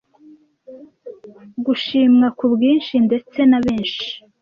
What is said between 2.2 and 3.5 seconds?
kubwinshi ndetse